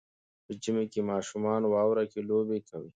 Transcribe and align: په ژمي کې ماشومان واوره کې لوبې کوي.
په 0.45 0.51
ژمي 0.63 0.85
کې 0.91 1.01
ماشومان 1.11 1.61
واوره 1.65 2.03
کې 2.11 2.19
لوبې 2.29 2.59
کوي. 2.67 2.89